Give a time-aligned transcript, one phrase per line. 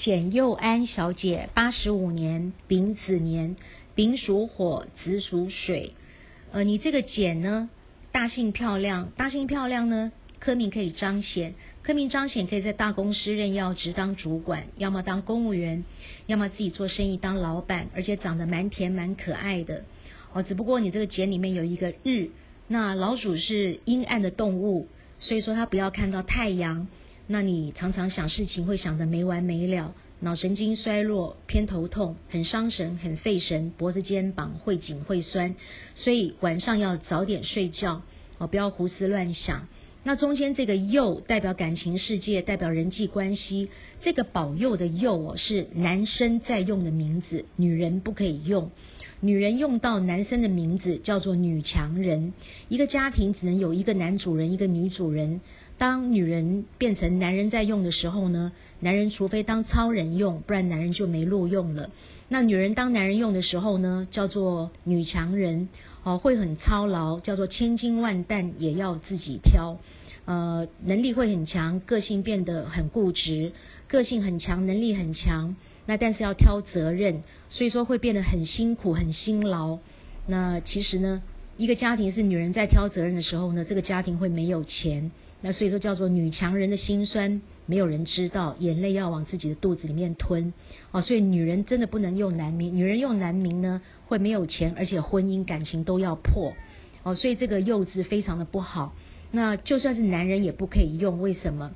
[0.00, 3.56] 简佑安小姐，八十五年丙子年，
[3.94, 5.92] 丙属火，子属水。
[6.52, 7.68] 呃，你这个简呢，
[8.10, 11.52] 大姓漂亮，大姓漂亮呢，科名可以彰显，
[11.82, 15.84] 科名彰显可以在大公司任要职当主管，要么当公务员，
[16.24, 19.84] 要么自己做生意当老板，而且长得蛮甜蛮可爱的。
[20.32, 22.30] 哦，只不过你这个简里面有一个日，
[22.68, 24.88] 那老鼠是阴暗的动物，
[25.18, 26.88] 所以说它不要看到太阳，
[27.32, 29.94] 那你常常想事情会想得没完没了。
[30.18, 35.54] 脑神经衰弱，偏头痛，很伤神，很费神，脖子、肩膀会紧会酸，
[35.94, 38.02] 所以晚上要早点睡觉
[38.38, 39.68] 哦，不要胡思乱想。
[40.02, 43.68] 那中间这个右代表感情世界，代表人际关系。
[44.02, 48.72] 这个保佑的佑哦，是男生在用的名字，女人不可以用。
[49.20, 52.32] 女人用到男生的名字叫做女强人。
[52.68, 55.40] 一个家庭只能有一个男主人，一个女主人。
[55.80, 61.88] 当女人变成男人在用的时候呢，男人除非当超人用，不然男人就没路用了。
[62.28, 65.70] 那女人当男人用的时候呢，叫做女强人，
[66.02, 69.78] 哦，会很操劳，叫做千金万担也要自己挑，
[70.26, 73.52] 呃，能力会很强，个性变得很固执，
[73.88, 75.56] 个性很强，能力很强，
[75.86, 79.78] 那但是要挑责任，所以说会变得很辛苦，很辛劳。
[80.26, 81.22] 那其实呢，
[81.56, 85.10] 一个家庭是女人在挑责任的时候呢，这个家庭会没有钱。
[85.42, 90.52] 那所以说叫做女强人的心酸，没有人知道，眼泪要往自己的肚子里面吞
[90.90, 91.00] 哦。
[91.00, 96.52] 所以女人真的不能用男名，女人用男名呢会没有钱，而且婚姻感情都要破
[97.04, 97.14] 哦。
[97.14, 98.94] 所以这个幼稚非常的不好。
[99.32, 101.70] 那就算是男人也不可以用，为什么？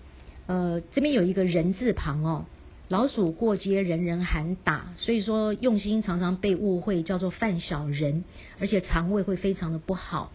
[0.47, 2.45] 呃，这边有一个人字旁哦，
[2.89, 8.25] 老鼠过街人人喊打，所以说用心常常被误会叫做犯小人，
[8.61, 10.33] 而且肠胃会非常的不好。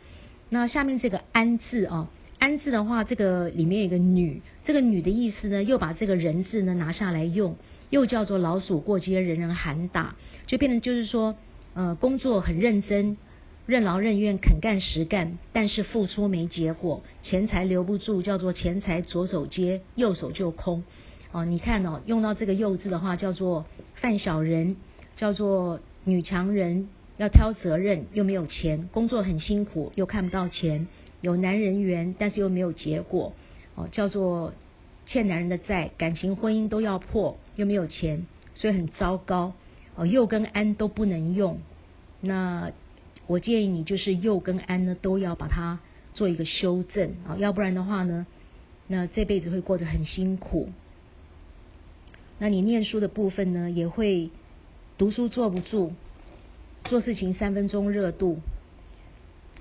[0.49, 2.08] 那下面这个安字哦。
[2.40, 7.58] 安字的话，这个里面有个女，这个女的意思呢，又把这个人字呢拿下来用，
[7.90, 10.16] 又叫做老鼠过街人人喊打，
[10.48, 11.36] 就变成就是说，
[11.73, 13.17] 呃，工作很认真，
[13.66, 20.83] 任劳任怨，肯干实干，但是付出没结果，钱财留不住，叫做钱财左手接，右手就空。
[21.33, 24.78] 哦，你看哦，用到这个幼字的话，叫做犯小人，
[25.17, 30.88] 叫做女强人，要挑责任，又没有钱，工作很辛苦，又看不到钱。
[31.21, 33.33] 有男人缘，但是又没有结果，
[33.75, 34.53] 哦，叫做
[35.05, 38.25] 欠男人的债，感情婚姻都要破，又没有钱，
[38.55, 39.53] 所以很糟糕。
[39.95, 41.59] 哦，右跟安都不能用。
[42.21, 42.71] 那
[43.27, 45.80] 我建议你就是又跟安呢都要把它
[46.13, 48.25] 做一个修正啊，要不然的话呢，
[48.87, 50.69] 那这辈子会过得很辛苦。
[52.37, 54.30] 那你念书的部分呢，也会
[54.97, 55.91] 读书坐不住，
[56.86, 58.39] 做事情三分钟热度。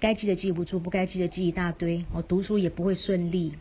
[0.01, 2.05] 该记的记不住，不该记的记一大堆。
[2.13, 3.55] 我读书也不会顺利，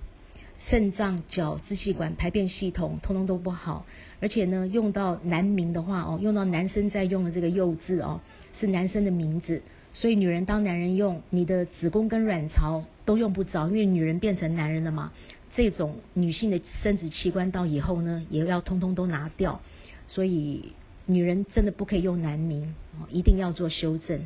[0.70, 3.86] 肾脏、脚、支气管、排便系统通通都不好。
[4.20, 8.22] 而且呢，用到男名的话哦，用到男生在用的这个幼字哦，
[8.60, 9.64] 是男生的名字。
[9.94, 15.12] 所以女人当男人用，你的子宫跟卵巢都用不着，因为女人变成男人了嘛。
[15.56, 19.60] 这种女性的生殖器官到以后呢，也要通通都拿掉。
[20.08, 20.74] 所以
[21.08, 24.20] 女人真的不可以用男名哦，一定要做修正。